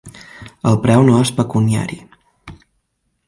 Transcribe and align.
El 0.69 0.77
preu 0.85 1.03
no 1.09 1.19
és 1.25 1.31
pecuniari. 1.41 1.99